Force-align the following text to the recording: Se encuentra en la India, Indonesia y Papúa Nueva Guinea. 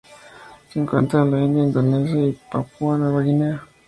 Se 0.69 0.79
encuentra 0.79 1.21
en 1.21 1.29
la 1.29 1.41
India, 1.43 1.61
Indonesia 1.63 2.15
y 2.25 2.33
Papúa 2.51 2.97
Nueva 2.97 3.21
Guinea. 3.21 3.67